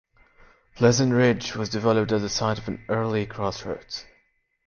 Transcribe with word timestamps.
Pleasant 0.77 1.13
Ridge 1.13 1.55
was 1.55 1.69
developed 1.69 2.11
at 2.11 2.21
the 2.21 2.27
site 2.29 2.57
of 2.57 2.67
an 2.67 2.83
early 2.89 3.27
crossroads. 3.27 4.07